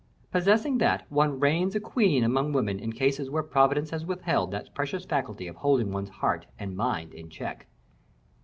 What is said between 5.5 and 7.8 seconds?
holding one's heart and mind in check."